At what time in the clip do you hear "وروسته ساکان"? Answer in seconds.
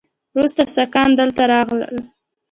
0.35-1.09